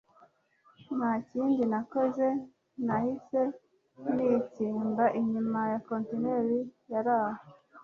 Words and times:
ntakindi 0.95 1.63
nakoze 1.71 2.27
nahise 2.85 3.41
nitsimba 4.15 5.05
inyuma 5.19 5.59
ya 5.71 5.79
contineri 5.87 6.59
yaraho 6.91 7.41